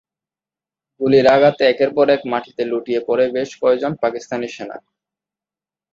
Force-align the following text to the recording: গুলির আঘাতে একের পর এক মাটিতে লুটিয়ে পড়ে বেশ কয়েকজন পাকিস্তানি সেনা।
গুলির 1.01 1.25
আঘাতে 1.35 1.63
একের 1.67 1.91
পর 1.95 2.07
এক 2.15 2.21
মাটিতে 2.31 2.63
লুটিয়ে 2.71 3.01
পড়ে 3.07 3.25
বেশ 3.35 3.49
কয়েকজন 3.61 3.93
পাকিস্তানি 4.03 4.47
সেনা। 4.55 4.77